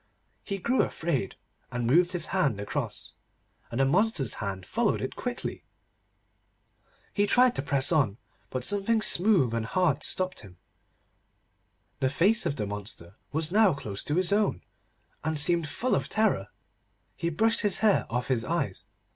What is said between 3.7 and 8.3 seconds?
the monster's hand followed it quickly. He tried to press on,